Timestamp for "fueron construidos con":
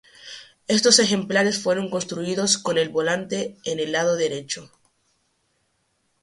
1.61-2.79